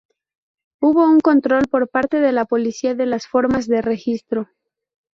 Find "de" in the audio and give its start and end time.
2.21-2.31, 2.95-3.05, 3.67-3.83